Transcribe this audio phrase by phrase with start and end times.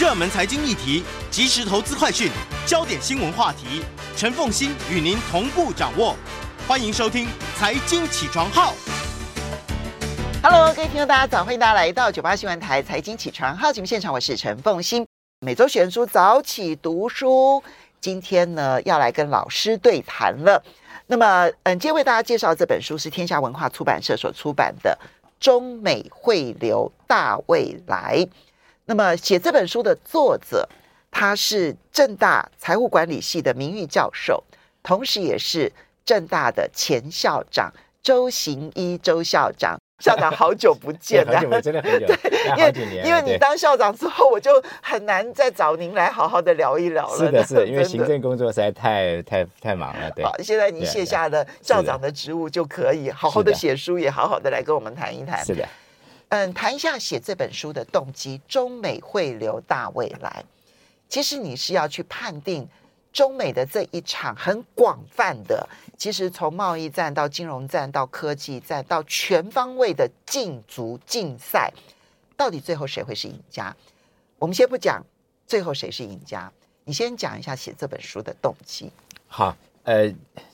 [0.00, 2.30] 热门财经议题、即时投资快讯、
[2.64, 3.84] 焦点新闻话题，
[4.16, 6.16] 陈凤欣与您同步掌握。
[6.66, 7.26] 欢迎收听
[7.58, 8.72] 《财经起床号》。
[10.42, 11.44] Hello，各位听众，大家早！
[11.44, 15.06] 欢迎大家来到九八新闻台《财经起床号》节目现场，我是陈凤欣。
[15.40, 17.62] 每周选书早起读书，
[18.00, 20.64] 今天呢要来跟老师对谈了。
[21.08, 24.98] 那么，嗯，今天为大家介绍这本书是天下文化出版社所出版的
[25.38, 28.16] 《中美汇流大未来》。
[28.90, 30.68] 那么，写这本书的作者，
[31.12, 34.42] 他是正大财务管理系的名誉教授，
[34.82, 35.70] 同时也是
[36.04, 39.78] 正大的前校长周行一周校长。
[40.00, 42.16] 校长，好久不见 了，真的很久，对，
[42.56, 44.50] 因为因为你当校长之后，我就
[44.82, 47.16] 很难再找您来好好的聊一聊了。
[47.16, 50.10] 是的，是的，因为行政工作实在太太太忙了。
[50.16, 55.44] 对，好，现在您卸下了校长的职务，就可以好好的写书，也好好的来跟我们谈一谈。
[55.44, 55.68] 是的，
[56.30, 60.44] 嗯，谈一下写这本书的动机——中美汇流大未来。
[61.08, 62.68] 其实你是要去判定。
[63.12, 71.72] 中美的这一场很广泛的，其实从贸易战到金融战到科技战到全方位的竞逐竞赛，
[72.36, 73.74] 到底最后谁会是赢家？
[74.38, 75.04] 我们先不讲
[75.44, 76.52] 最后谁是赢家，
[76.84, 78.92] 你先讲一下写这本书的动机。
[79.26, 80.08] 好，呃，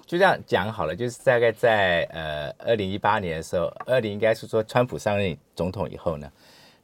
[0.06, 6.30] 就这样讲好了，就是大概在呃二零一八年的时候，二零应该是说川普上任总统以后呢，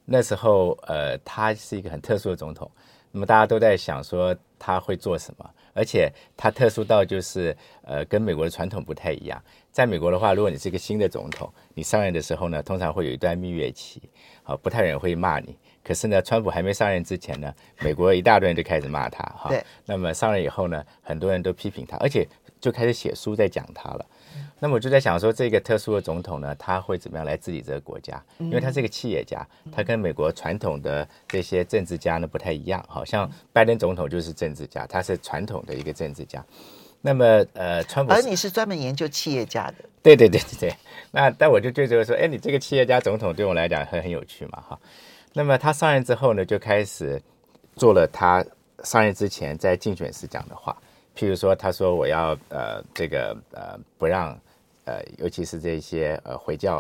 [0.05, 2.71] 那时候呃他是一个很特殊的总统，
[3.11, 5.51] 那么大家都在想说他会做什么。
[5.75, 9.43] 而且它特殊到就是，呃，跟美国的传统不太一样。
[9.71, 14.03] 在美国的话，如果你是一个新的总统，你上任的时候呢，通常会有一段蜜月期，
[14.43, 15.57] 好，不太有人会骂你。
[15.85, 19.49] 可是呢，川普还没上任之前呢，美国一大堆人就开始骂他，哈。
[19.49, 19.63] 对。
[19.85, 22.27] 那么上任以后呢，很多人都批评他，而且
[22.61, 24.07] 就开始写书在讲他了。
[24.61, 28.23] 那么我就在想说，这个特殊的总统呢，他会怎么样来治理这个国家？
[28.39, 32.83] 因为他是一个企业家，他跟美国传统的这些政治家呢不太一样。
[32.89, 36.45] 好像拜登总统就是政治家，他是传统的一个政治家。
[37.01, 39.75] 那么呃，川普，而你是专门研究企业家的。
[40.01, 40.77] 对对对对对。
[41.11, 44.79] 那但我就觉得说，哎，你这个企业家总统对我来讲很很有趣嘛，哈。
[45.33, 47.21] 那么他上任之后呢，就开始
[47.77, 48.45] 做了他
[48.85, 50.77] 上任之前在竞选时讲的话，
[51.17, 54.39] 譬如说，他说我要呃这个呃不让。
[54.85, 56.79] 呃，尤其是这些呃回教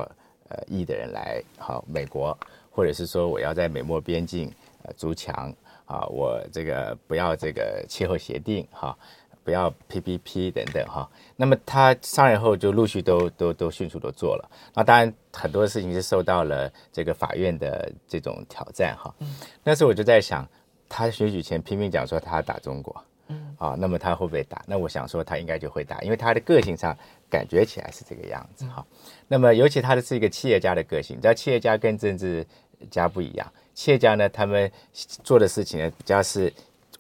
[0.48, 2.36] 呃裔的人来好美国，
[2.68, 4.52] 或者是说我要在美墨边境
[4.82, 8.98] 呃筑墙啊，我这个不要这个气候协定哈，
[9.44, 11.08] 不要 PPP 等等哈。
[11.36, 14.50] 那么他上任后就陆续都都都迅速的做了。
[14.74, 19.14] 那当然很多事情是受到了这个法院的这种挑战哈。
[19.62, 20.48] 那时候我就在想，
[20.88, 23.04] 他选举前拼命讲说他打中国。
[23.28, 24.62] 嗯，啊，那么他会不会打？
[24.66, 26.94] 那我想说他应该就会打，因为他的个性上
[27.30, 28.84] 感觉起来是这个样子哈。
[29.28, 32.44] 那么尤其他的是一个企业家的个性，你知道企业家跟政治
[32.90, 33.52] 家不一样。
[33.74, 34.70] 企业家呢，他们
[35.22, 36.52] 做的事情呢，比较是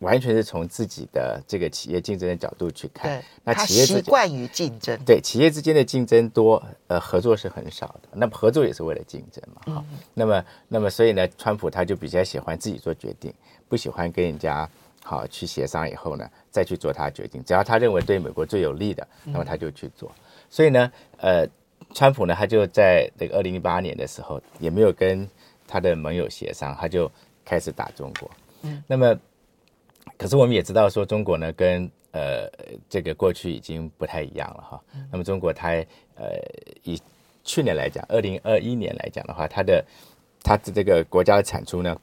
[0.02, 3.22] 完全是从自己的这个企业竞争的角度去看。
[3.44, 4.98] 那企业习惯于竞争。
[5.06, 8.08] 对，企业之间的竞争多，呃，合作是很少的。
[8.12, 9.98] 那么合作也是为了竞争嘛，哈、嗯。
[10.12, 13.32] 那么，那么所以呢，川普他就比较喜欢自己做决定，
[13.68, 14.68] 不喜欢跟人家。
[15.04, 17.42] 好，去协商以后呢，再去做他决定。
[17.44, 20.08] 只要他认为对美国最有利的，那么他就去做。
[20.10, 21.44] 嗯、所以呢，呃，
[21.92, 25.28] 川普呢，他就在那个二零一八年的时候，也没有跟
[25.66, 27.10] 他的盟友协商，他就
[27.44, 28.30] 开始打中国。
[28.62, 29.18] 嗯，那么，
[30.16, 32.48] 可是我们也知道说，中国呢，跟呃
[32.88, 34.80] 这个过去已经不太一样了哈。
[34.94, 35.68] 嗯、那么中国它
[36.14, 36.38] 呃
[36.82, 37.00] 以
[37.44, 39.84] 去年来讲，二零二一年来讲的话，它的
[40.42, 41.96] 它的这个国家的产出呢，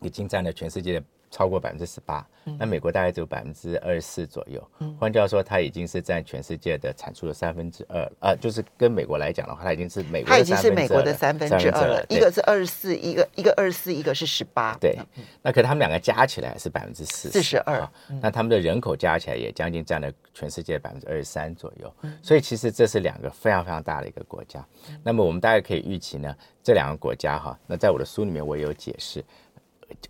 [0.00, 1.04] 已经占了全世界的。
[1.30, 2.26] 超过百分之十八，
[2.58, 4.66] 那美国大概只有百分之二十四左右。
[4.78, 8.12] 嗯，换句话说，它已经是占全世界的产出的三分之二。
[8.20, 10.38] 呃，就是跟美国来讲的话，它已经是美国的三分之二。
[10.38, 12.06] 它已经是美国的三分之二了。
[12.08, 14.76] 一个是二十四，一个一个二十四，一个是十八。
[14.80, 14.96] 对，
[15.42, 17.86] 那可他们两个加起来是百分之四四十二。
[18.22, 21.92] 那他们的人口加起来也将近占了全世界百分之二十三左右。
[22.22, 24.64] 所以其实这是两个非常非常大的一个国家。
[25.02, 29.22] 那么我们大概可以预期呢，这两个国家哈，那在我的书里面我也有解释。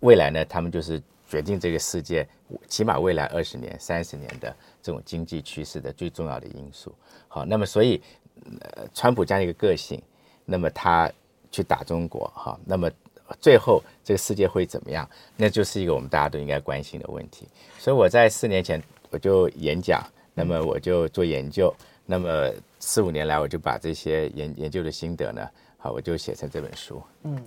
[0.01, 2.27] 未来呢，他们就是决定这个世界
[2.67, 6.93] 起码未来二十年、三十年的这种经济趋势的最重要的因素。
[7.27, 8.01] 好，那么所以，
[8.61, 10.01] 呃，川普这样一个个性，
[10.45, 11.11] 那么他
[11.51, 12.89] 去打中国，哈，那么
[13.39, 15.07] 最后这个世界会怎么样？
[15.37, 17.47] 那就是一个我们大家都应该关心的问题。
[17.77, 18.81] 所以我在四年前
[19.11, 21.73] 我就演讲，那么我就做研究，
[22.05, 27.01] 那么四五年来我就把这些研研究的心得呢，好，我就写成这本书。
[27.23, 27.39] 嗯，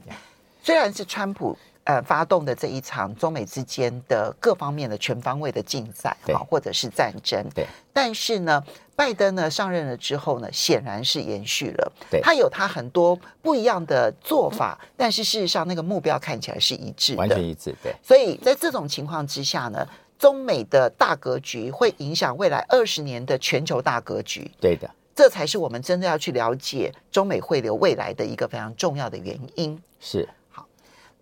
[0.63, 1.59] 虽然是川普。
[1.85, 7.45] 呃发动的这一场中美之间的各方面的全方位的竞赛，好，或者是战争。
[7.55, 7.67] 对。
[7.93, 8.63] 但是呢，
[8.97, 11.93] 拜登呢上任了之后呢，显然是延续了。
[12.11, 12.21] 对。
[12.21, 17.75] 他有他很多不一样的做法，但是事实上那个目标看起来是一致的，完全一致。
[17.83, 17.95] 对。
[18.03, 19.87] 所以在这种情况之下呢，
[20.19, 24.51] 中美的大格局会影响未来二十年的全球大格局。
[24.61, 24.89] 对的。
[25.15, 29.79] 这才是我们真的要去了解中美汇流未来的一个非常重要的原因。
[30.01, 30.27] 是。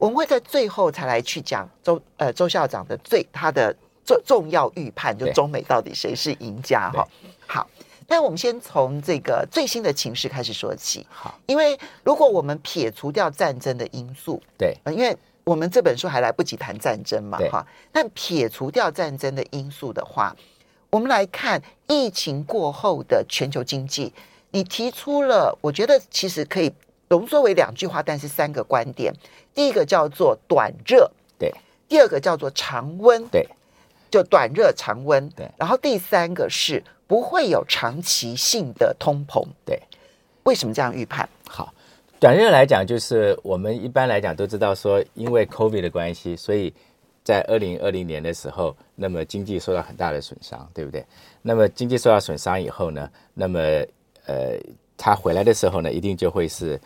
[0.00, 3.74] 好，我们会在最后才来去讲周呃周校长的最他的
[4.04, 7.06] 重重要预判，就中美到底谁是赢家哈。
[7.46, 7.68] 好，
[8.08, 11.06] 那我们先从这个最新的情势开始说起。
[11.10, 17.66] 好，因为如果我们撇除掉战争的因素，对，因为我们这本书还来不及谈战争嘛，哈。
[17.92, 20.34] 但撇除掉战争的因素的话。
[20.92, 24.12] 我们来看疫情过后的全球经济，
[24.50, 26.72] 你提出了，我觉得其实可以
[27.10, 29.14] 浓缩为两句话，但是三个观点。
[29.54, 31.50] 第一个叫做短热，对；
[31.88, 33.46] 第二个叫做常温，对，
[34.10, 35.50] 就短热常温，对。
[35.56, 39.80] 然后第三个是不会有长期性的通膨，对。
[40.44, 41.28] 为什么这样预判？
[41.48, 41.72] 好，
[42.18, 46.72] 短热来讲，就是我们一般来讲都知道说，因为 COVID 的关系，所以。
[47.22, 51.04] 在二零二零年的时候，那么经济受到很大的损伤，对不对？
[51.42, 53.60] 那么经济受到损伤以后呢，那么
[54.24, 54.58] 呃，
[54.96, 56.80] 它回来的时候呢，一定就会是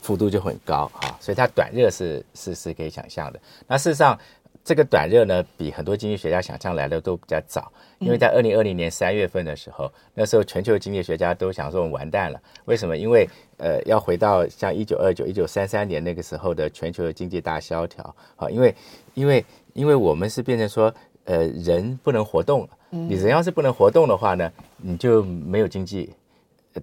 [0.00, 3.40] 幅度就很高啊，所以它短热是是是可以想象的。
[3.66, 4.18] 那事实上，
[4.64, 12.96] 这个短热呢，比很多经济学家想象来的都比较早，因为在二零二零年三月份的时候，那时候全球经济学家都想说我们完蛋了，为什么？
[12.96, 13.28] 因为
[13.58, 18.74] 呃，要回到像一九二九、一九三三年那个时候的全球的经济大萧条，好，因为
[19.14, 26.12] 因为因为我们是变成说，呃，人不能活动了，你人要是不能活动的话呢，你就没有经济。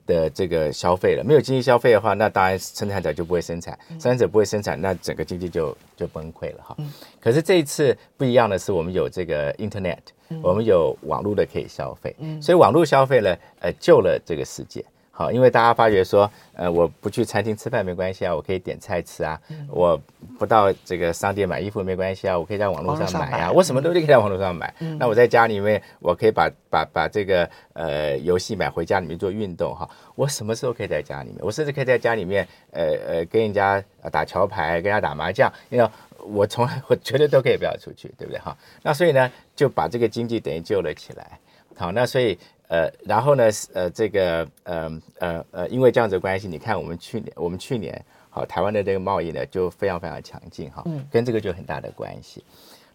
[0.06, 6.78] 的这个消费了，没有经济消费的话，那当然生产者就不会生产，生产者不会生产，那整个经济就就崩溃了哈。
[7.20, 10.00] 可是这一次不一样的是，我们有这个 Internet，
[10.42, 14.84] 我们有网络的可以消费，所以网络消费呢，呃，救了这个世界。
[15.20, 19.38] 好，因为大家发觉说，呃，我不去餐厅吃饭没关系啊，我可以点菜吃啊。
[19.50, 20.02] 嗯、我
[20.38, 23.48] 不到这个商店买衣服没关系啊，我可以在网络上买啊。
[23.48, 24.74] 买我什么都可以在网络上买。
[24.80, 29.90] 嗯、那我在家里面，我可以把把把这个呃游戏买回家里面做运动哈。
[30.16, 31.40] 我什么时候可以在家里面？
[31.42, 33.84] 我甚至可以在家里面，呃呃，跟人家
[34.14, 35.52] 打桥牌，跟人家打麻将。
[35.70, 35.86] 因为
[36.20, 38.56] 我从来 我绝对都可以不要出去，对不对哈？
[38.84, 41.38] 那所以呢，就把这个经济等于救了起来。
[41.76, 42.40] 好，那所以。
[42.70, 52.46] 呃，然后呢，呃，这个，呃，呃，呃，因为这样子的关系，你看我们去年，我们去年，好，台湾的这个贸易呢，就非常非常强劲，哈，嗯，跟这个就有很大的关系。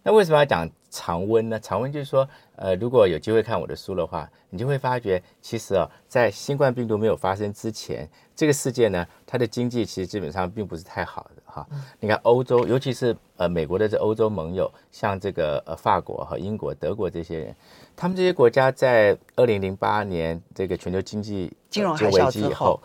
[0.05, 1.59] 那为什么要讲常温呢？
[1.59, 11.67] 常温就是说，呃，如果有机会看我的书的话，你就会发觉，其实啊，在新冠病毒没有发生之前，这个世界呢，它的经济其实基本上并不是太好的，哈。
[12.01, 17.55] 你看欧洲，尤其是呃美国的这欧洲盟友，像这个呃法国和英国、德国这些人。
[17.97, 22.81] 他们这些国家在二零零八年这个全球经济金融危机以后，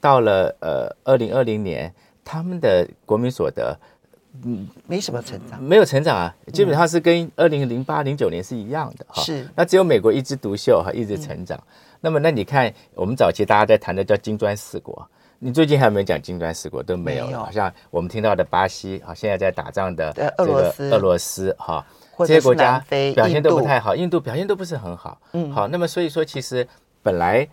[0.00, 1.92] 到了呃二零二零年，
[2.24, 3.78] 他们的国民所得
[4.42, 9.22] 嗯没什么成长，没有成长啊，基本上是跟二零零八零九年是一样的哈。
[9.22, 11.62] 是，那只有美国一枝独秀哈，一直成长。
[12.00, 15.06] 那么那你看，我们早期大家在谈的叫金砖四国，
[15.44, 21.84] 你最近还有没有讲金砖四国都没有了，好像我们听到的巴西啊，现在在打仗的这个俄罗斯哈。
[22.20, 22.82] 这些国家
[23.14, 25.20] 表现都不太好，印度表现都不是很好。
[25.32, 26.66] 嗯，好，那么所以说，其实
[27.02, 27.46] 本来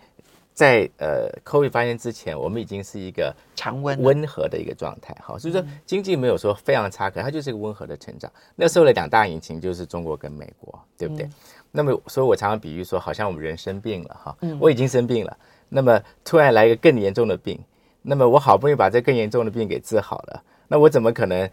[0.54, 5.14] 在呃 COVID 发生之前，我们已经是一个常温温和的一个状态。
[5.22, 8.32] 好，所以说经济没有说非常差，可它就是一个温和的成长。
[8.56, 11.28] 那时候的两大引擎就是中国跟美国，对不对？
[11.70, 15.36] 那么，所以我常常比喻说，好像我们人生病了哈，我已经生病了，
[15.68, 17.58] 那么突然来一个更严重的病，
[18.02, 21.48] 那么我好不容易把这更严重的病给治好了，那我怎么可能？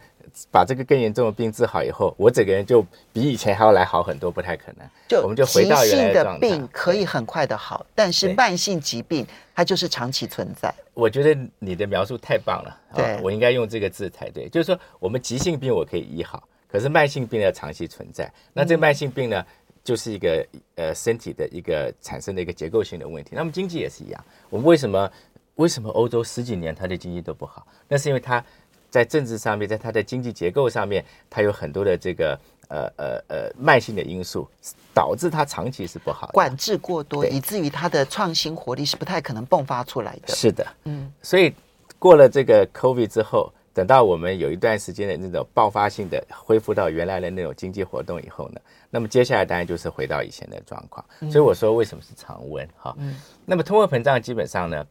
[0.51, 4.87] 把这个更严重的病治好以后，我整个人就比以前还要来好很多，不太可能。
[5.07, 6.47] 就我们就回到原来的状态。
[6.47, 9.25] 病可以很快的好，但是慢性疾病
[9.55, 10.71] 它就是长期存在。
[10.93, 14.47] 我觉得你的描述太棒了，对，我应该用这个字才对。
[14.49, 18.31] 就是说，我们急性病我可以医好，可是慢性病要长期存在。
[18.53, 19.43] 那这个慢性病呢，
[19.83, 23.31] 就是一个呃身体的一个产生的一个结构性的问题。
[23.33, 25.11] 那么经济也是一样，我们为什么
[25.59, 27.67] 为什么欧洲十几年它的经济都不好？
[27.87, 28.43] 那是因为它。
[28.91, 32.35] 在政治上面，在它的经济结构上面，它有很多的这个
[32.69, 34.49] 呃呃呃慢性的因素，
[34.95, 40.33] 导致它长期是不好的，管制过多，以至于它的创新活力是不太可能迸发出来的。
[40.33, 41.53] 是的，嗯，所以
[41.99, 51.05] 过了这个 COVID 之后，等到我们有一段时间的那种爆发性的恢复到原来的那种经济活动以后呢，那么接下来当然就是回到以前的状况。
[51.31, 52.95] 所以我说为什么是常温哈？
[52.97, 54.83] 嗯，那么通货膨胀基本上呢？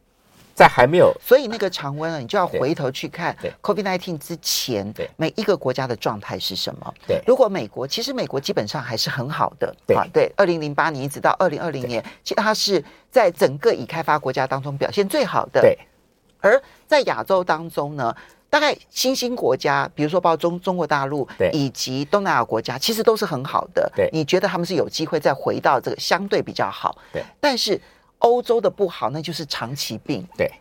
[0.59, 6.93] 在还没有，所以那个常温啊，你就要回头去看 COVID-19 之前，对每一个国家的状态是什么？
[7.07, 15.61] 对，如果美国其实美国基本上还是很好的，对，对，二零零八年一直到二零二零年，其实它是在整个已开发国家当中表现最好的。
[15.61, 15.77] 对，
[16.41, 18.13] 而在亚洲当中呢，
[18.49, 23.89] 大概新兴国家，比如说包括中中国大陆，对，以及东南亚国家，其实都是很好的。
[23.95, 26.97] 对，你觉得他们是有机会再回到这个相对比较好？
[27.13, 27.79] 对，但是。
[28.19, 30.51] 欧洲的不好，那就是长期病，对，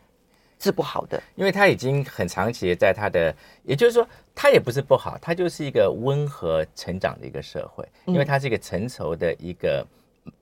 [0.58, 3.34] 治不好的，因为它已经很长期在它的，
[3.64, 9.86] 也就是说，它也不是不好，它就是一个温和成长的一个社会，因为它是一个成熟的一个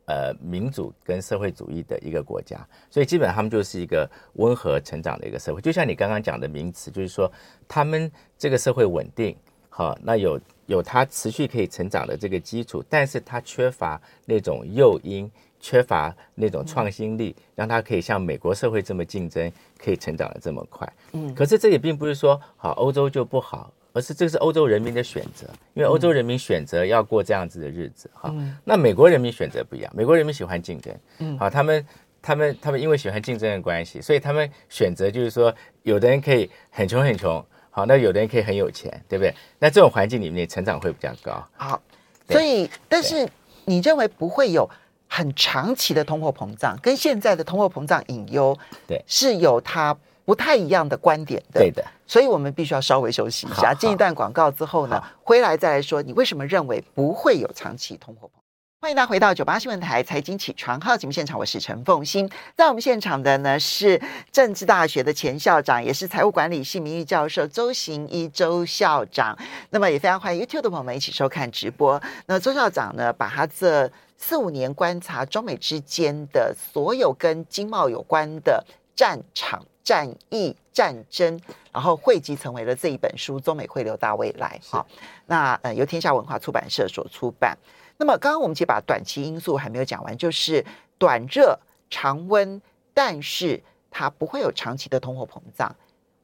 [0.07, 2.59] 呃民主跟社会主义的一个国家，
[2.91, 5.61] 所以基本上他们就是一个温和成长的一个社会。
[5.63, 7.31] 就像你刚刚讲的名词，就是说
[7.67, 9.35] 他们这个社会稳定，
[9.71, 15.31] 好，那有有它持续可以成长的这个基础，但是它缺乏那种诱因。
[15.61, 20.91] 缺乏那种创新力，让他可以像美国社会这么竞争，可以成长的这么快。
[21.13, 28.11] 嗯，可是这也并不是说好欧洲就不好，而是这是欧洲人民的选择，因为欧洲人民选择要过这样子的日子。
[28.13, 28.33] 哈，
[28.65, 30.95] 那美国人民选择不一样，美国人民喜欢竞争。
[31.19, 31.87] 嗯，好，他们
[32.23, 39.35] 他们他们因为喜欢竞争的关系，所以他们选择就是说，有的人可以很穷很穷，好，那有的人可以很有钱，对不对？
[39.59, 41.45] 那这种环境里面成长会比较高。
[41.57, 41.83] 好，
[42.29, 43.29] 所以但是
[43.65, 44.69] 你认为不会有？
[45.17, 48.55] 很长期的通货膨胀跟现在的通货膨胀隐忧，
[48.87, 49.97] 对，是有它
[50.27, 51.61] 不太一样的观点的。
[51.61, 58.46] 对的，所以我们必须要稍微休息一下，进一段广告之后呢，回来再来说你为什么认为不会有长期通货膨胀。
[58.79, 69.37] 欢迎大家回到九八新闻台财经起床号节目现场，我是陈凤欣，在我们现场的呢是政治大学的前校长，也是财务管理系名誉教授周行一周校长。
[69.71, 72.01] 那么也非常欢迎 YouTube 的朋友们一起收看直播。
[72.27, 78.63] 那周校长呢，把他这四五年观察中美之间的所有跟经贸有关的
[78.95, 81.41] 战场、战役、战争，
[81.73, 84.61] 然后汇集成为了这一本书《中美汇流大未来》。
[84.71, 84.87] 好，
[85.25, 87.57] 那呃由天下文化出版社所出版。
[87.97, 90.65] 那么刚刚我们其实把短期因素还没有讲完，就是
[90.99, 92.61] 短热、常温，
[92.93, 95.75] 但是它不会有长期的通货膨胀。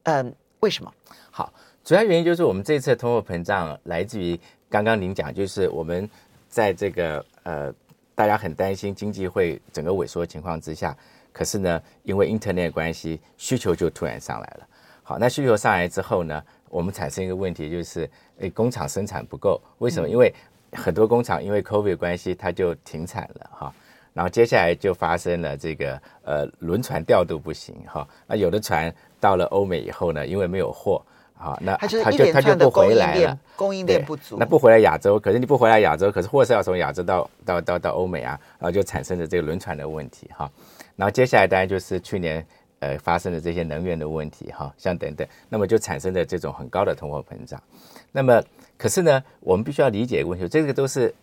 [0.04, 0.92] 嗯，为什么？
[1.30, 1.52] 好，
[1.84, 4.38] 主要原因就是我们这次的通货膨胀来自于
[4.68, 6.08] 刚刚您讲，就是我们
[6.48, 7.74] 在这个呃。
[8.14, 10.94] 大家很担心经济会整个萎缩的情况之下，
[11.32, 14.68] 可是呢，因为 Internet 关系，需求就突然上来了。
[15.02, 19.58] 好，那需求上来之后呢，我们产生一个问题，就是诶，工厂生产不够。
[19.78, 20.06] 为什么？
[20.06, 20.32] 因为
[20.72, 23.72] 很多工厂因为 COVID 关系，它就停产了哈。
[24.12, 28.06] 然后接下来就发生了这个呃轮船调度不行哈。
[28.26, 31.02] 那有的船到了欧美以后呢，因为没有货。
[31.34, 32.00] 好，那他就
[32.32, 40.48] 他就不回来了，供应链不足，那不回来亚洲，可是你不回来亚洲，可是货是要从亚洲到到到到欧美啊，然后就产生了这个轮船的问题哈。
[40.94, 42.46] 然后接下来当然就是去年
[42.82, 47.62] 呃发生的这些能源的问题哈，像等等，那么就产生了这种很高的通货膨胀。
[48.10, 48.42] 那么
[48.76, 51.14] 可是呢，我们必须要理解一个问题，这个都是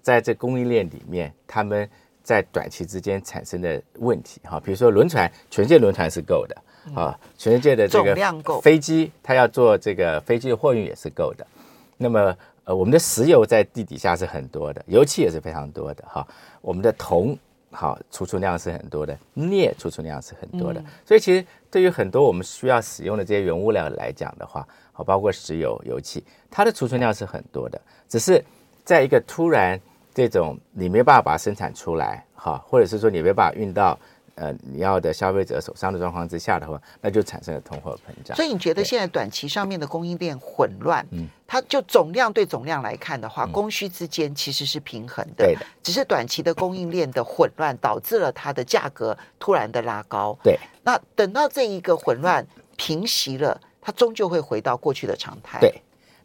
[0.00, 1.88] 在这供应链里面，他们
[2.22, 4.60] 在短期之间产生的问题哈。
[4.60, 6.56] 比如说轮船，全世界轮船是够的。
[6.94, 8.16] 啊，全世界的这个
[8.62, 11.46] 飞机，它要做这个飞机的货运也是够的。
[11.98, 16.02] 那么，呃，我们的石油在地底下是很多的，油气也是非常多的。
[16.08, 16.26] 哈，
[16.62, 17.36] 我们的铜，
[17.70, 20.82] 好，储存量是很多的，镍储存量是很多的。
[21.06, 27.80] 所以，其实对于很多我们需要使用的这些原物料来讲的话，好，包括石油、油气，它的储存量是很多的。
[28.08, 28.44] 只是
[28.84, 29.80] 在一个突然
[30.12, 33.98] 这种你没办法把它生产出来，哈，或者是说你没办法运到。
[34.40, 38.34] 呃，你要的消费者手上的状况之下的话，那就产生了通货膨胀。
[38.34, 45.44] 所以你觉得现在短期上面的供应链混乱，嗯，它就总量对总量来看的话，嗯、供需之间其实是平衡的。
[45.44, 45.60] 对的。
[45.82, 50.34] 只是短期的供应链的混乱导致了它的价格突然的拉高。
[50.42, 50.58] 对。
[50.82, 52.42] 那等到这一个混乱
[52.78, 55.60] 平息了，它终究会回到过去的常态。
[55.60, 55.82] 对。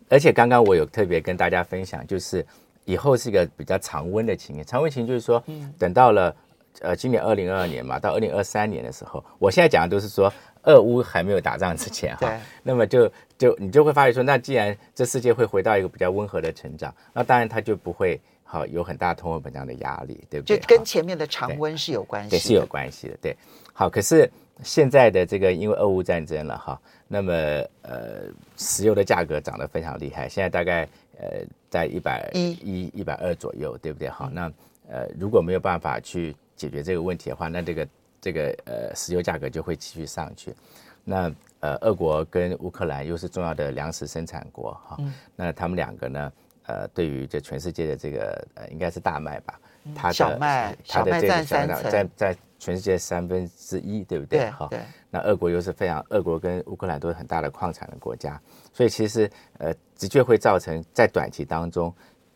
[0.08, 2.46] 而且刚刚我有特别跟大家分享，就是
[2.86, 4.64] 以后是一个比较常温的情形。
[4.64, 6.34] 常温情就是说，嗯，等到了。
[6.82, 10.32] 呃，今年二零二二年嘛，到二零二三年的时候，我现在讲的都是说，
[10.64, 12.40] 俄乌还没有打仗之前哈。
[12.64, 20.58] 那么就就你就会发现说，那既然这世界会回到一个比较温和的成长，那当然它就不会好有很大通货膨胀的压力，对不对？
[20.58, 22.38] 就跟前面的常温是有关系的。
[22.38, 23.18] 对，是有关系的。
[23.22, 23.38] 对，
[23.74, 24.30] 好，可是
[24.64, 27.34] 现在的这个因为俄乌战争了哈，那么
[27.82, 28.24] 呃，
[28.58, 30.88] 石油的价格涨得非常厉害，现在大概
[31.20, 34.10] 呃在一百一一百二左右，对不对？
[34.10, 34.52] 好，那
[34.90, 37.88] 呃如果没有办法去解决这个问题的话，那这个
[38.22, 40.56] 这个呃石油价格就会继续上去。
[41.04, 46.32] 那呃，俄国跟乌克兰又是重要的粮食生产国哈，嗯、那他们两个呢，
[46.66, 49.60] 呃，对于这全世界的这个呃应该是大麦吧，
[49.96, 51.44] 它的小麦，它的这个
[51.90, 54.50] 在在全世界三分之一，对不对？
[54.52, 54.70] 哈。
[55.10, 58.40] 那俄国又是非常，俄国跟乌克兰都是很大的矿产的国家，
[58.74, 61.94] 所以其实呃，的确会造成在短期当中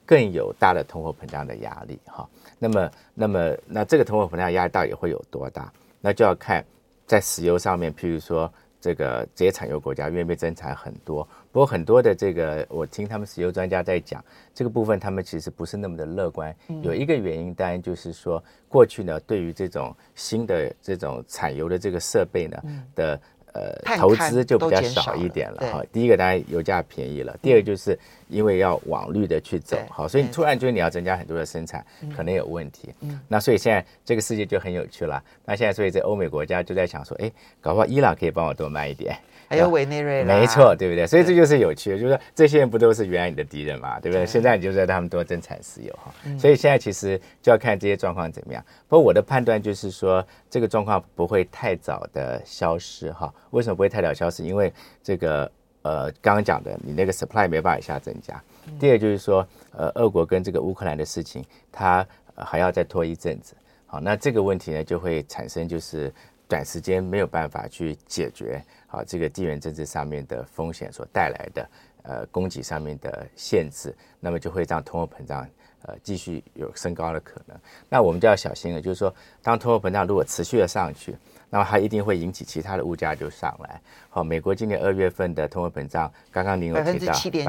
[0.10, 2.28] 更有大的通货膨胀的压力哈。
[2.58, 5.72] 那么，那么，那这个通货膨胀压力到底会有多大？
[6.02, 6.66] 那就要看
[7.06, 8.52] 在石油上面，譬如说。
[8.82, 14.24] 这个这些产油国家愿意增产很多，不过很多的这个，我听他们石油专家在讲
[14.56, 16.56] 这个部分，他们其实不是那么的乐观。
[16.82, 22.58] 有一个原因，当然就是说，过去呢，对于这种新的这种产油的这个设备呢
[22.96, 23.20] 的。
[23.54, 25.84] 呃，投资就比较少一点了哈。
[25.92, 32.94] 第一个当然油价便宜了，第二个就是因为要往绿的去走，好，所以你突然就是你要增加很多的生产，可能有问题。
[33.02, 35.22] 嗯那所以现在这个世界就很有趣了。
[35.46, 39.18] 那现在所以在欧美国家就在想说，哎，搞不好伊朗可以帮我多卖一点。
[39.50, 41.08] 还有委内瑞拉，没错，对不对？
[41.08, 44.24] 所以这就是有趣的，就是说这些人不都是原来你的敌人嘛，对不对？
[44.24, 48.64] 现在你就在他们多增产石油哈，所以现在其实就要看这些状况怎么样。
[48.88, 53.34] 不过我的判断就是说，这个状况不会太早的消失哈。
[53.52, 54.44] 为什么不会太早消失？
[54.44, 55.52] 因为这个
[55.82, 58.42] 呃，刚刚讲的，你那个 supply 没办法一下增加。
[58.80, 63.56] 第二就是说，呃，俄国跟这个乌克兰的事情，它还要再拖一阵子。
[63.86, 66.14] 好，那这个问题呢，就会产生就是。
[66.50, 71.70] 短时间没有办法去解决好这个地缘政治上面的风险所带来的
[72.02, 75.48] 呃供给上面的限制，那么就会让通货膨胀
[75.84, 77.58] 呃继续有升高的可能。
[77.88, 81.16] 那我们就要小心了，就是说当通货膨胀如果持续的上去，
[81.50, 83.82] 那么它一定会引起其他的物价就上来。
[84.10, 87.00] 好，美国今年二月份的通货膨胀，刚刚您有提到百分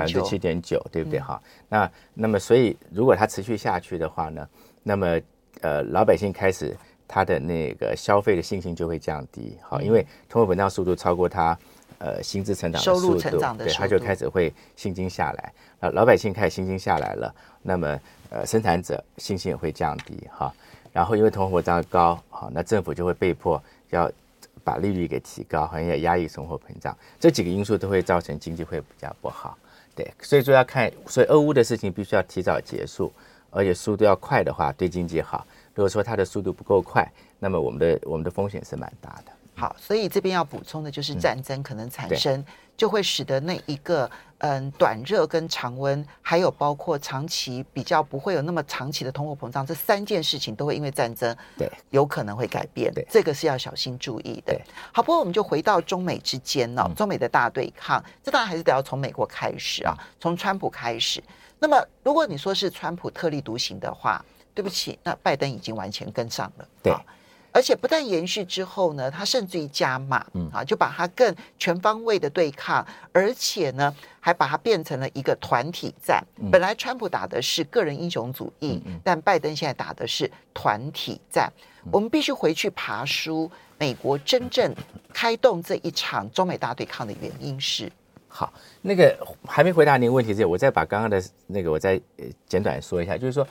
[0.06, 1.18] 之七点九，对不对？
[1.20, 4.48] 哈、嗯，那那么所以如果它持续下去的话呢，
[4.82, 5.20] 那么
[5.60, 6.76] 呃老百姓开始。
[7.12, 11.58] 他的那个消费的信心就会降低，好，因为通货膨胀速度超过他
[11.98, 17.98] 呃薪资成长的速度，收入成长的速度，对，他就开始会信心下来，那老百姓开始信心下来了，那么
[18.30, 20.52] 呃生产者信心也会降低，哈，
[20.92, 24.10] 然后因为通货膨胀高，好，那政府就会被迫要
[24.64, 29.58] 把利率给提高，好像也压抑通货膨胀，这几个因素都会造成经济会比较不好，
[29.94, 33.12] 对，所以说要看，所以俄乌的事情必须要提早结束，
[33.50, 35.46] 而且速度要快的话，对经济好。
[35.74, 39.32] 如果说它的速度不够快，那么我们的我们的风险是蛮大的。
[39.54, 42.44] 好，所以这边要补充的就是战争可能产生，嗯、
[42.80, 52.90] 就会使得那一个嗯短热跟常温，还有包括长期比较不会有那么长期的通货膨胀，这三件事情都会因为战争对有可能会改变。
[52.94, 54.54] 对，这个是要小心注意的。
[54.54, 54.62] 对，
[54.94, 61.22] 好，不过我们就回到中美之间呢、哦，中美的大对抗，嗯、这当然还是得要从美国开始啊，从川普开始。
[61.58, 66.66] 那么如果你说是川普特立独行的话，对不起，那拜登已经完全跟上了。
[66.82, 66.94] 对，
[67.52, 76.24] 而且不但延续之后呢，他甚至于加码，嗯啊，就把它更全方位的对抗，而且呢，还把它变成了一个团体战。
[76.36, 81.52] 嗯、本来川普打的是个人英雄主义，嗯嗯、但拜登现在打的是团体战。
[81.84, 84.74] 嗯、我们必须回去爬书，美国真正
[85.12, 87.90] 开动这一场中美大对抗的原因是。
[88.28, 92.00] 好，那个还没回答您问题之前，我再把刚刚的那个我再
[92.46, 93.46] 简短说一下，就是说。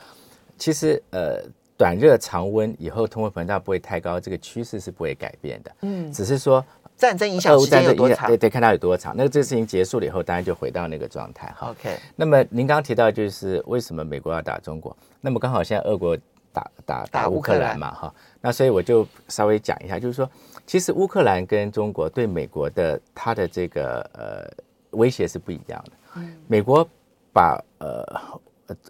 [0.62, 1.42] 其实，呃，
[1.80, 5.72] 短热常温以后，通货膨胀不会太高，这个趋势是不会改变的。
[5.80, 6.64] 嗯，只是说
[6.98, 8.28] 战争影响时间有多长？
[8.28, 9.16] 对对，看它有多长。
[9.16, 11.48] 那个这个事情结束了以后，当然就回到那个状态。
[11.58, 11.98] 哈，OK。
[12.18, 14.94] 那么您刚刚提到，就是为什么美国要打中国？
[15.22, 16.18] 那么刚好现在俄国
[16.52, 18.14] 打打打乌克兰嘛，哈。
[18.42, 20.30] 那所以我就稍微讲一下，就是说，
[20.68, 24.52] 其实乌克兰跟中国对美国的它的这个呃
[24.98, 25.92] 威胁是不一样的。
[26.18, 26.86] 嗯，美国
[27.32, 28.06] 把呃。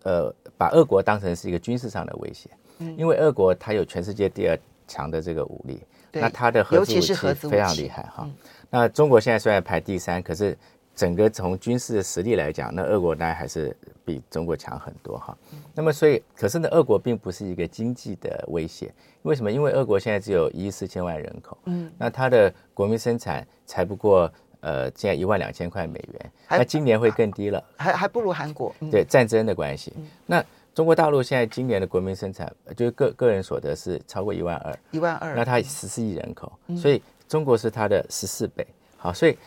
[0.04, 2.58] 呃，把俄国当成是一个军事上的威胁，嗯，
[2.98, 8.28] 因为俄国它有全世界第二强的这个武力，那它的核子武器非常厉害哈。
[8.70, 10.58] 那中国现在虽然排第三，可是
[10.96, 15.38] 整个从军事的实力来讲，那俄国当然还是比中国强很多哈。
[15.52, 19.52] 嗯、那么所以，可是呢，俄国并不是一个经济的威胁，为什么？
[19.52, 24.32] 因为俄国现在只有一亿四千万人口，嗯，那它的国民生产才不过。
[24.62, 28.76] 呃，现在一万两千块美元，那今年会更低了，还还不如韩国。
[28.82, 30.46] 嗯、对战争的关系，嗯、那
[30.80, 38.66] 中国大陆现在今年的国民生产，就是个个人所得是超过一万二，一万二，那它十四亿人口，嗯、所以中国是它的十四倍。
[38.96, 39.38] 好，所以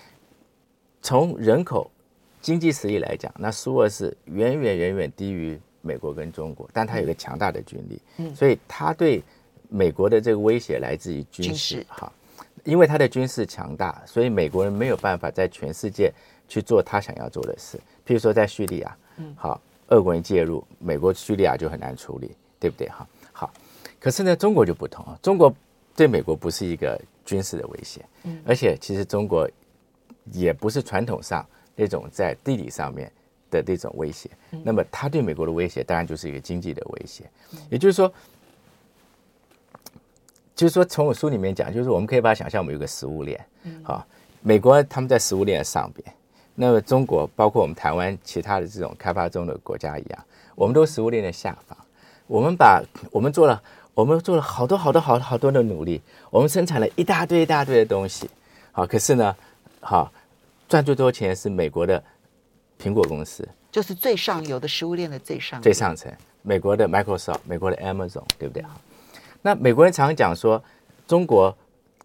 [1.01, 1.91] 从人口、
[2.43, 9.23] 经济实力来讲，那苏俄是远远远远低于美国跟中国，但它有个强大的军力，嗯，所以它对
[9.71, 12.13] 美国的这个威胁来自于军事，好。
[12.65, 16.13] 因为他的军事强大，所以美国人没有办法在全世界
[16.47, 17.79] 去做他想要做的事。
[18.07, 19.59] 譬如说，在叙利亚，嗯，好，
[19.93, 22.89] 俄国人介入，美国叙利亚就很难处理，对不对？
[22.89, 23.53] 哈，好。
[24.01, 25.55] 可是呢，中国就不同啊，中国
[25.95, 29.49] 对美国不是一个军事的威胁，嗯，而且其实中国
[30.33, 33.11] 也不是传统上那种在地理上面
[33.51, 34.29] 的那种威胁。
[34.65, 37.25] 那么，他对美国的威胁当然就是一个经济的威胁，
[37.71, 38.13] 也就是说。
[40.55, 43.43] 就是说从我书里面讲，就是我们可以把它想象我们有个食物链，
[43.83, 44.07] 好，
[44.43, 46.15] 美国他们在食物链上边，
[46.55, 51.77] 那么中国包括我们台湾其他的这种开发中的国家一样，我们都食物链的下方，
[52.27, 53.63] 我们把我们做了，
[53.95, 58.29] 我们做了好多好多好多好多的努力，我们生产了一大堆一大堆的东西，
[58.71, 59.35] 好，可是呢，
[59.81, 60.13] 好
[60.69, 62.03] 赚最多钱是美国的
[62.79, 66.13] 苹果公司，就是最上游的食物链的最上最上层，
[66.43, 68.65] 美国的 Microsoft，美国的 Amazon，对不对？
[69.41, 70.63] 那美国人常常讲说，
[71.07, 71.57] 中国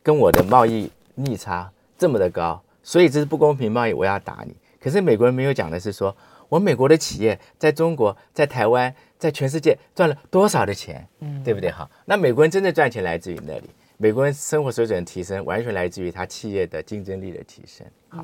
[0.02, 4.56] 跟我的贸易逆差这么的高，所以这是不公平贸易，我要打你。
[4.80, 6.16] 可是美国人没有讲的是说，
[6.48, 11.70] 我美国的企业在中国、在台湾、在全世界赚了多少的钱，嗯，对不对？
[11.70, 17.86] 哈，那美国人真的赚钱来自于那里，美国人生活水准的提升完全来自于他企业的竞争力的提升。
[18.08, 18.24] 好，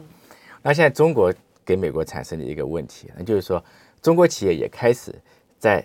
[0.61, 1.33] 那现在中国
[1.65, 3.61] 给美国产生的一个问题，那就是说，
[4.01, 5.13] 中国企业也开始
[5.59, 5.83] 在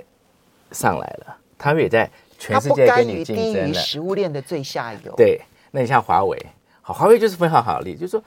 [0.70, 2.08] 上来了，他们也在。
[2.40, 5.12] 全世界跟你竞争了，食物链的最下游。
[5.16, 5.40] 对，
[5.72, 6.40] 那你像华为，
[6.80, 8.22] 好，华为就是非常好的例子，就是说，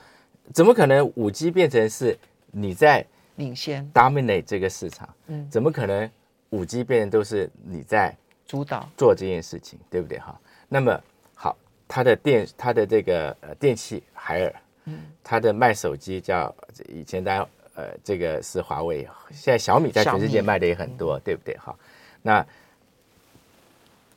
[0.54, 2.18] 怎么可能五 G 变成是
[2.52, 5.08] 你在领先 dominate 这个市场？
[5.28, 6.10] 嗯，怎么可能
[6.50, 8.16] 五 G 变成都是你在
[8.48, 10.20] 主导做这件事情，对不对？
[10.20, 11.02] 哈，那么
[11.34, 16.54] 好，它的电，它的这个呃电器海尔，嗯，它的卖手机叫
[16.88, 21.58] 以前大家呃这个是华为，现在小米在全世界卖的也很多，对不对？
[21.58, 21.76] 哈，
[22.22, 22.46] 那。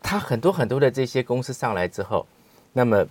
[0.06, 2.26] 它很多很多的这些公司上来之后，
[2.74, 3.06] 那么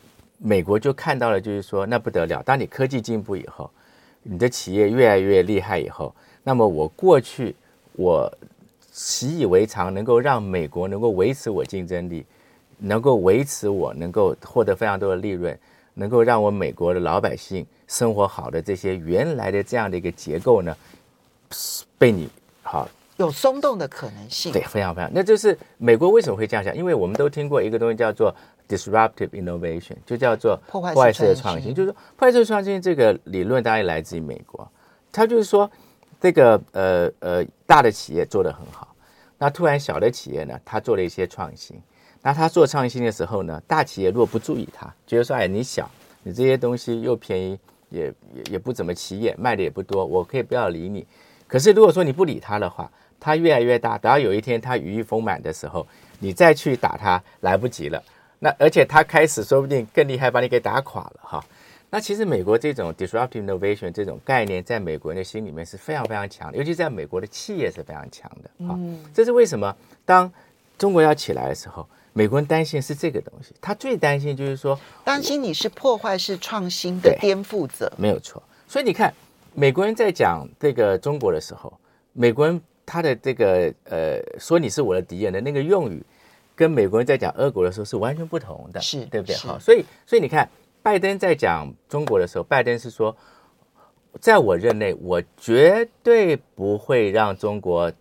[0.46, 2.44] 美国就看到了，就是说那不得了。
[2.44, 3.72] 当你科技进步以后，
[4.24, 7.56] 你的企业越来越厉害以后，那么我过去
[7.94, 8.30] 我
[8.92, 12.26] 习以为常，能够让美国能够维持我竞争力，
[12.78, 15.58] 能够维持我能够获得非常多的利润，
[15.94, 20.76] 能够让我美国的老百姓生活好的这些原来的这样的一个结构呢，
[21.98, 22.28] 被你
[22.62, 22.90] 好。
[23.18, 25.10] 有松动的可能性，对，非常非常。
[25.14, 26.76] 那就是美国为什么会这样想？
[26.76, 28.36] 因为我们都听过一个东西叫做
[28.76, 31.74] disruptive innovation，就叫做破坏式的创新。
[31.74, 34.70] 就是说，破坏式创新这个理论当然来自于美国。
[35.12, 35.70] 它就是说，
[36.20, 38.96] 这个呃呃大的企业做得很好，
[39.38, 41.80] 那突然小的企业呢，它做了一些创新。
[42.26, 45.92] 那他做创新的时候呢，大企业如果不注意它，觉得说哎你小，
[46.24, 47.60] 你这些东西又便宜，
[47.90, 51.06] 也也也不怎么起眼，卖的也不多，我可以不要理你。
[51.48, 55.86] 可是如果说你不理它的话，它越来越大，等到有一天它羽翼丰满的时候，
[56.20, 58.02] 你再去打它来不及了。
[58.44, 61.46] 那而且他开始说不定更厉害，把你给打垮了哈。
[61.90, 68.78] 那其实美国这种 disruptive innovation 这种概念，在美国人的心里面是非常非常强的，尤其在美国的企业是非常强的哈。
[69.14, 69.74] 这是为什么？
[70.04, 70.30] 当
[70.78, 78.44] 中国要起来的时候，美国人担心是这个东西，他最担心就是说，担心你是破坏式创新的颠覆者，没有错。
[78.68, 79.14] 所以你看，
[79.54, 81.72] 美国人在讲这个中国的时候，
[82.12, 82.62] 美国人。
[82.86, 86.04] 他的这个呃，说你是我的敌人的那个用语，
[86.56, 89.36] 跟美国人在讲俄国的时候是完全不同的，是对不对？
[89.38, 90.48] 好，所以所以你看，
[90.82, 93.16] 拜登在讲中国的时候，拜登是说，
[94.20, 97.92] 在我任内，我绝对不会让中国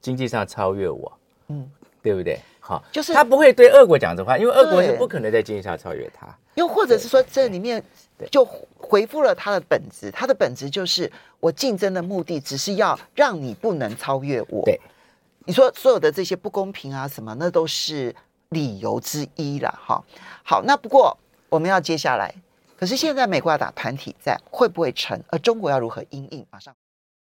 [0.00, 1.12] 经济上超越我，
[1.48, 1.68] 嗯，
[2.02, 2.38] 对不对？
[2.60, 6.26] 好，就是他不会对俄国讲这话，因为俄国是不可能在经济上超越他。
[6.54, 7.82] 又或者是说，这里面
[8.30, 8.44] 就
[8.76, 14.62] 回复了他的本质，他的本质就是我竞争的目的只是要让你不能超越我。
[14.64, 14.78] 对，
[15.48, 18.14] 你说所有的这些不公平啊什么，那都是
[18.50, 19.80] 理由之一了。
[19.82, 20.04] 哈，
[20.44, 21.16] 好，那不过
[21.48, 22.34] 我们要接下来，
[22.78, 25.18] 可是现在美国要打团体战，会不会成？
[25.28, 26.46] 而中国要如何应应？
[26.50, 26.74] 马上。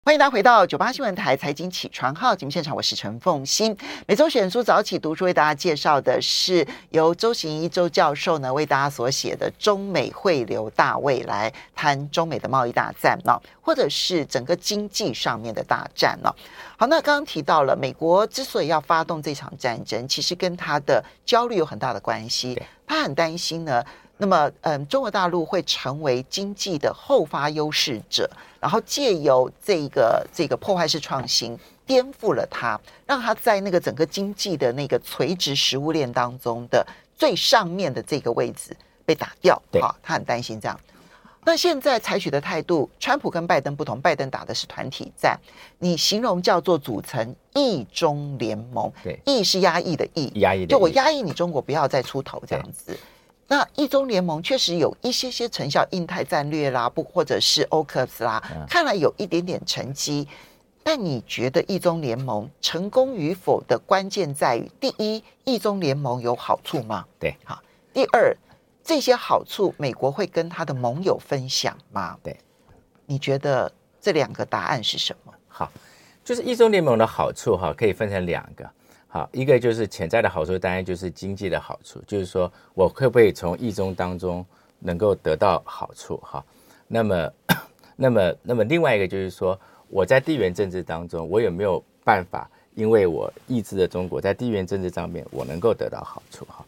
[0.06, 3.76] 欢迎大家回到九八新闻台财经起床号节目现场，我是陈凤欣。
[4.06, 16.32] 每周选书早起读书，为大家介绍的是由周行一周教授呢为大家所写的《中美汇流大未来》，谈中美的贸易大战呢，或者是整个经济上面的大战呢。
[16.76, 23.84] 好，那刚刚提到了美国之所以要发动这场战争，其实跟他的焦虑有很大的关系，他很担心呢。
[24.18, 38.74] 那么，嗯，中国大陆会成为经济的后发优势者，然后借由这个这个破坏式创新，颠覆了它，让它在那个整个经济的那个垂直食物链当中的最上面的这个位置
[39.04, 39.60] 被打掉。
[39.70, 40.80] 对，好，他很担心这样。
[41.44, 45.38] 那现在采取的态度，川普跟拜登不同，拜登打的是团体战，
[45.78, 48.90] 你形容叫做组成意中联盟。
[49.04, 52.98] 对，意是压抑的意，压抑的，就我压抑你中国，不要再出头这样子。
[53.48, 60.26] 那一中联盟确实有一些些成效，印太战略啦，不或者是欧克斯啦，看来有一点点成绩。
[60.82, 67.04] 但你觉得一中联盟成功与否的关键在于：第一，一中联盟有好处吗？
[67.18, 67.60] 对，好。
[67.92, 68.36] 第二，
[68.84, 72.16] 这些好处美国会跟他的盟友分享吗？
[72.22, 72.38] 对，
[73.04, 75.32] 你觉得这两个答案是什么？
[75.48, 75.72] 好，
[76.24, 78.68] 就是一中联盟的好处哈，可以分成两个。
[79.08, 84.44] 好，一个就是潜在的好处，当然就是经济的好处，就是说我会不会从意中当中
[84.80, 86.44] 能够得到好处哈？
[86.86, 87.32] 那么，
[87.96, 96.62] 那么，那么另外一个就是说，我在地缘政治当中，我有没有办法，因为我抑制了中国，在地缘政治上面我能够得到好处哈？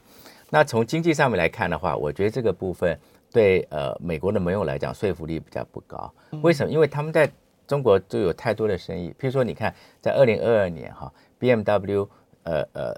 [0.48, 2.98] 那从经济上面来看的话，我觉得这个部分
[3.30, 6.10] 对呃美国的盟友来讲说服力比较不高。
[6.40, 6.72] 为什么？
[6.72, 7.30] 因为他们在
[7.66, 12.08] 中国就有太多的生意，譬如说你看，在二零二二年哈，BMW。
[12.48, 12.96] 呃呃，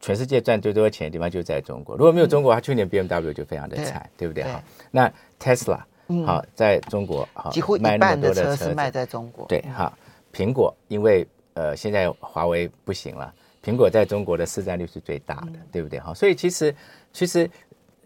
[0.00, 1.96] 全世界赚最多钱的地方就在中国。
[1.96, 4.44] 如果没有中国，它去年 BMW 就非常的惨，对，不对？
[4.44, 4.62] 哈，
[4.92, 5.80] 那 Tesla
[6.24, 9.44] 好，在中国好，几乎一半的车是卖在中国。
[9.48, 9.92] 对，哈，
[10.32, 13.34] 苹果因为呃现在华为不行了，
[13.64, 15.98] 苹果在中国的市占率是最大的，对不对？
[15.98, 16.72] 哈，所以其实
[17.12, 17.50] 其实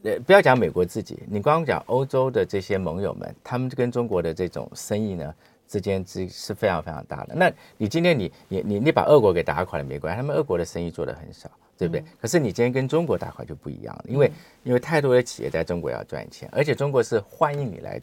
[0.03, 5.35] 呃不要讲美国自己，你光讲欧洲的这些盟友们，他们跟中国的这种生意呢？
[5.69, 7.35] 之间之是非常非常大的。
[7.35, 12.01] 那你今天你你你你把俄国给打垮了没关系，他们俄国的生意做的很少，对不对？
[12.01, 14.33] 嗯、可是你今天跟中国打垮就不一样了，因为、嗯、
[14.65, 18.01] 因为太多的企业在中国要赚钱，而且中国是欢迎你来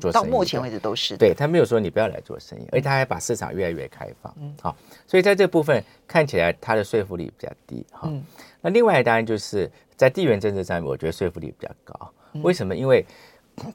[0.00, 0.24] 做生意。
[0.24, 1.16] 到目前为止都是。
[1.16, 4.34] 对，他没有说你不要来做生意，而且他还把市场越来越开放。
[4.40, 7.86] 嗯，好，所以在这部分看起来他的说服力比较低。
[7.92, 8.22] 哈、嗯，
[8.60, 12.10] 那另外当然就是在地缘政治上面，我觉得说服力比较高。
[12.42, 12.74] 为什么？
[12.74, 13.06] 因为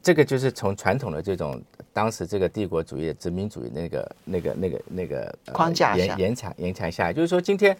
[0.02, 1.62] 这个就是从传统的这种
[1.92, 7.76] 当时这个帝国主义、殖民主义那个、那个、那个、那个框架延延长延长下来，就是说今天，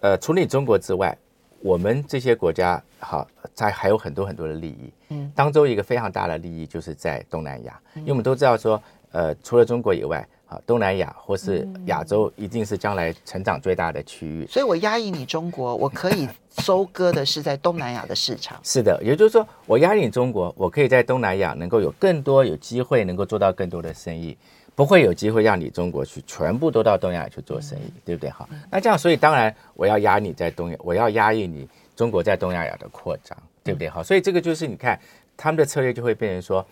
[0.00, 1.16] 呃，除了你中国之外，
[1.60, 4.92] 我们这些国家好在还有很多很多的利益。
[5.08, 10.26] 嗯，当中一个非常大的利益就是在东南亚，因为我们都知道说，呃，除了中国以外。
[10.50, 14.46] 好，东南亚或是亚洲一定是将来成长最大的区域。
[14.46, 16.26] 所以我压抑你中国，我可以
[16.62, 18.58] 收割的是在东南亚的市场。
[18.62, 24.34] 是的，也就是说，我压抑你中国，我可以在东南亚能够有更多有机会，能够做到更多的生意，
[24.74, 28.30] 不会有机会让你中国去全部都到东南亚去做生意，嗯、对不对？
[28.30, 33.86] 哈，那这样，所以当然我要压你在东亚，我要压抑你中国在东南亚的扩张，对不对？
[33.86, 34.98] 好，所以这个就是你看
[35.36, 36.64] 他们的策略就会变成说，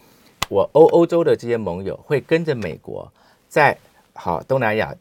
[0.48, 3.06] 我欧欧洲的这些盟友会跟着美国。
[3.48, 3.76] 在
[4.14, 4.94] 好东南亚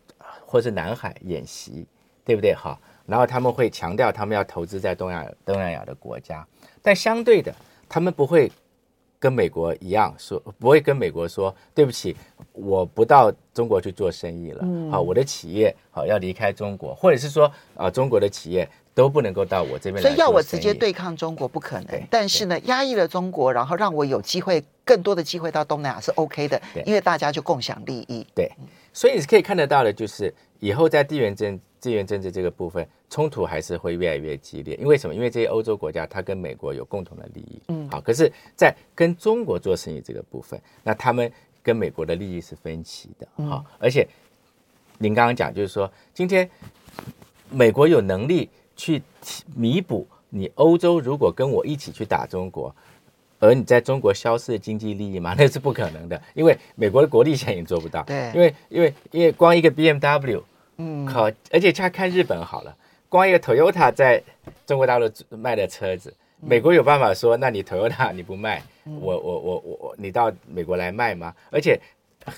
[0.45, 1.85] 或是南海演习，
[2.23, 2.53] 对不对？
[2.53, 6.45] 好，然后他们会强调他们要投资在东亚东南亚的国家，
[6.81, 7.53] 但相对的，
[7.89, 8.51] 他们不会
[9.19, 12.15] 跟美国一样说，不会跟美国说对不起，
[12.53, 14.59] 我不到中国去做生意了。
[14.63, 18.69] 嗯，好，我的企业好要离开中国，或者是说啊，中国的企业。
[18.95, 22.01] 都不能够到我这边来，所以要我直接对抗中国不可能。
[22.09, 28.25] 但是呢，压抑了中国，然后让我有机会更多的机会到东南亚是 OK 的，因为大家就共享利益。
[28.33, 28.49] 对，
[28.93, 34.75] 所以你可以看得到的，就是以后在地缘政地缘政治这个部分，冲突还是会越来越激烈。
[34.77, 35.13] 因为什么？
[35.13, 37.61] 因为这些欧洲国家它跟美国有共同的利益。
[37.67, 41.29] 嗯，好，可是，在跟中国做生意这个部分，那他们
[41.61, 43.27] 跟美国的利益是分歧的。
[43.45, 44.07] 好，而且
[44.99, 46.49] 您刚刚讲，就是说今天
[47.49, 48.49] 美国有能力。
[48.75, 49.01] 去
[49.55, 52.75] 弥补你欧洲如果跟我一起去打中国，
[53.39, 55.33] 而你在中国消失的经济利益吗？
[55.39, 58.03] 那是不可能的，因为美国的国力现在也做不到。
[58.03, 60.41] 对，因为因为因为光一个 BMW，
[60.77, 62.75] 嗯，靠，而且他看日本好了，
[63.07, 64.21] 光一个 Toyota 在
[64.65, 71.33] 中国大陆卖的车子，美国有办法说，那你 Toyota 你不卖，我我我我你到美国来卖吗？
[71.49, 71.79] 而且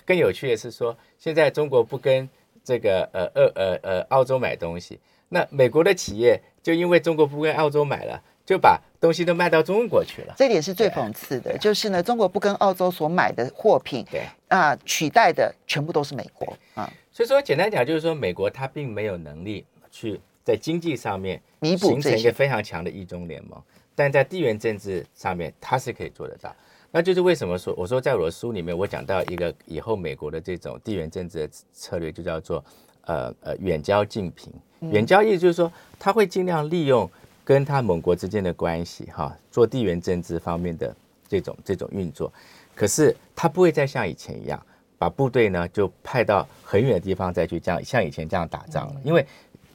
[0.06, 2.30] 更有趣的是说，现在中国不跟
[2.64, 5.00] 这个呃呃呃呃澳洲买东西。
[5.30, 10.34] 那美国的企业就因为中国不跟澳洲买了，就把东西都卖到中国去了。
[10.38, 16.92] 这点是最讽刺的，就是呢，中国不跟澳洲所买的货品，对啊，取代的全部都是美国啊。
[17.12, 23.62] 所以说，简单讲就是说，美国它并没有能力去在经济上面弥补形成一个非常强的意中联盟，
[23.96, 26.56] 但在地缘政治上面，它是可以做得到。
[26.90, 32.64] 那就是为什么说，我说在我的书里面，我讲到一个以后美国的这种地缘政治的策略，就叫做
[33.08, 34.54] 呃呃远交近平。
[34.92, 37.10] 远交意思就是说，他会尽量利用
[37.44, 40.96] 跟他盟国之间的关系，哈，做地缘政治方面的
[41.28, 42.32] 这种这种运作。
[42.76, 44.64] 可是他不会再像以前一样，
[45.00, 49.02] 把部队呢就派到很远的地方再去这样像以前这样打仗了。
[49.04, 49.26] 因为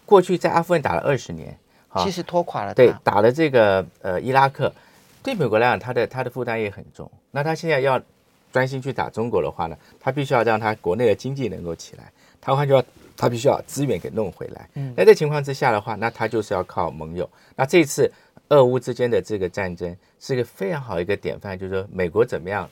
[0.06, 1.58] 过去在阿富汗打了二十年，
[1.98, 2.72] 其实拖垮了。
[2.72, 4.72] 对，打了这个呃伊拉克，
[5.20, 7.10] 对美国来讲，他的他的负担也很重。
[7.32, 8.00] 那他现在要
[8.52, 12.80] 专心去打中国的话呢，他必须要让他国内的经济能够起来，他换句话。
[13.16, 14.68] 他必须要资源给弄回来。
[14.74, 17.28] 嗯，那这情况之下的话，那他就是要靠盟友。
[17.56, 18.10] 那这一次
[18.48, 22.68] 俄乌之间的这个战争是一个非常好一个典范，就是说美国怎么样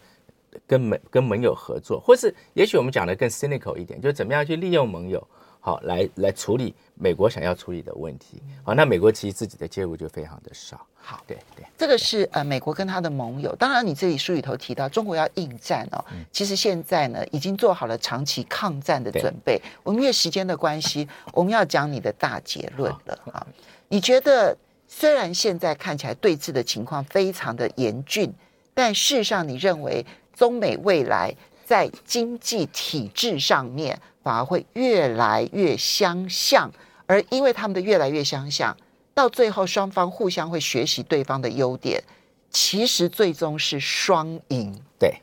[0.67, 5.27] 跟盟跟盟友合作，或是也许我们讲的更 cynical 一点，就是怎么样去利用盟友，
[5.61, 8.43] 好来来处理美国想要处理的问题。
[8.65, 10.85] 好，那美国其实自己的介入就非常的少。
[11.03, 13.55] 好，对对，这个是呃美国跟他的盟友。
[13.57, 19.61] 当然，你这里书里头提到中国要应战哦，其实现在呢已经做好了长期抗战的准备。
[19.83, 23.47] 我们因为时间的关系，我们要讲你的大结论了啊。
[23.89, 28.33] 你觉得虽然现在看起来对峙的情况非常的严峻，
[28.75, 31.35] 但事实上你认为中美未来
[31.71, 36.69] 在经济体制上面反而会越来越相像，
[37.07, 38.77] 而因为他们的越来越相像，
[39.15, 42.03] 到最后双方互相会学习对方的优点，
[42.51, 44.77] 其实最终是双赢。
[44.99, 45.15] 对，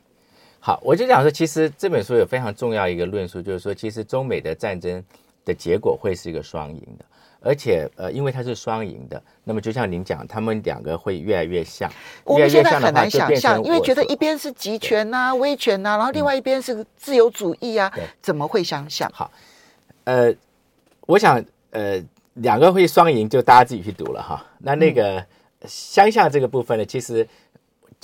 [0.61, 5.03] 好，我就讲说，其实这本书有非常重要一个论述，就是说，其实中美的战争
[5.43, 7.03] 的结果会是一个双赢的。
[7.47, 11.89] 而且，呃，因为它是双赢的，那么就像您讲，他们两个会越来越像。
[12.25, 17.89] 我们现在很难想象，因为觉得一边是集权呐、啊、威权呐、啊，然后另外一边是自由主义啊，
[18.21, 19.09] 怎么会相像？
[19.13, 19.31] 好，
[20.03, 20.33] 呃，
[21.05, 24.45] 我想，呃，两个会双赢，就大家自己去读了哈。
[24.59, 25.25] 那那个
[25.65, 27.25] 相像这个部分呢，其实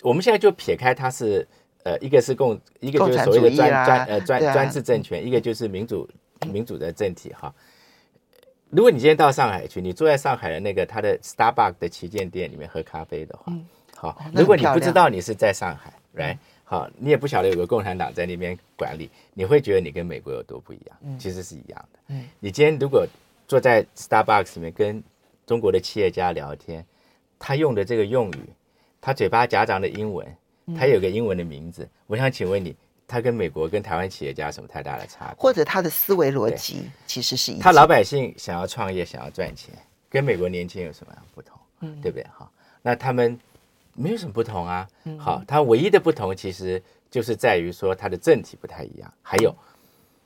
[0.01, 1.45] 我们现在就撇开它是，
[1.84, 6.10] 呃，一个是共，一个就是所谓的专专呃专专制政权，一个就是民主
[6.47, 7.53] 民主的政体哈。
[8.76, 13.64] 如果你今天到上海去，你坐在上海的那个他的 Starbucks 的旗舰店里面喝咖啡的话，嗯、
[13.96, 20.98] 好，如果你不知道你是在上海，right，好，你也不晓得有个共产党在那边管理，你会觉得你跟美国有多不一样？
[21.04, 22.00] 嗯、其实是一样的。
[22.08, 23.06] 嗯，你今天如果
[23.48, 25.04] 坐在 Starbucks 里面跟
[25.46, 26.84] 中国的企业家聊天，
[27.38, 28.50] 他用的这个用语，
[29.00, 30.28] 他嘴巴夹杂的英文，
[30.76, 32.76] 他有个英文的名字，我想请问你。
[33.13, 35.36] 他跟美国跟台湾企业家有什么太大的差别？
[35.38, 37.62] 或者他的思维逻辑其实是一样。
[37.62, 39.71] 他老百姓想要创业，想要赚钱，
[40.10, 41.56] 跟美国年轻人有什么样不同？
[41.82, 42.23] 嗯，对不对？
[42.36, 42.49] 哈，
[42.82, 43.39] 那他们
[43.93, 44.88] 没有什么不同啊。
[45.19, 49.13] 好，他唯一的不同其实就是在于说他的政体不太一样。
[49.21, 49.56] 还有，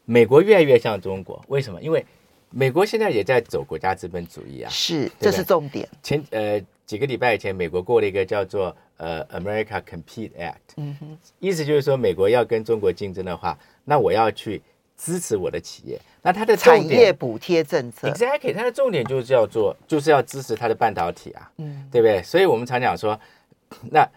[0.06, 1.82] 美国越来越像中国，为什么？
[1.82, 2.06] 因为
[2.50, 4.70] 美国现在也在走国家资本主义啊。
[4.72, 5.86] 是，这是重点。
[6.02, 8.74] 前呃几个礼拜以前，美国过了一个叫做。
[8.98, 14.60] 呃，America Compete Act，嗯哼，意思就是说，美国要跟中国竞争的话，那我要去
[14.98, 16.00] 支持我的企业。
[16.24, 22.24] 那它的产业补贴政策，Exactly，它的重点就是要做，就是要支持它的半导体啊，嗯，对不对？
[22.24, 23.18] 所以我们常讲说，
[23.92, 24.10] 那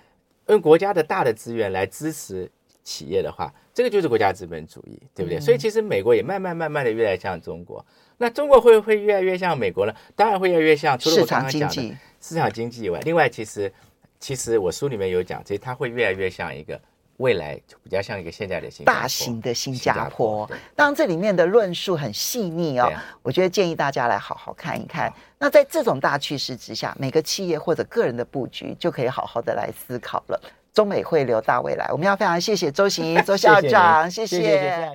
[0.48, 2.50] 用国家的大的资源来支持
[2.82, 5.38] 企业的话，这个就是国家资本主义，对不对？
[5.38, 7.84] 嗯、所以其实美国也慢慢慢慢的越来越像中国。
[8.16, 9.94] 那中国会不会越来越像美国呢？
[10.16, 13.70] 当然会越来越像，除了我刚刚讲的市场经济以外，另外其实。
[14.20, 16.78] 其实我书里面有讲，其实它会越来越像一个
[17.16, 20.48] 未来，比较像一个现在的新大型的新加坡。
[20.76, 25.12] 当然，这里面的论述很细腻哦，啊、我觉得建议大家来好好看一看。
[25.38, 30.40] 那在这种大趋势之下，每个企业或者个人的布局就可以好好的来思考了。
[30.72, 34.90] 中美汇流大未来，我们要非常谢谢周行 周校长，谢谢。